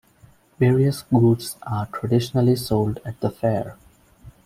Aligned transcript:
Various 0.57 1.03
goods 1.03 1.57
are 1.61 1.85
traditionally 1.85 2.55
sold 2.55 2.99
at 3.05 3.19
the 3.19 3.29
fair. 3.29 3.77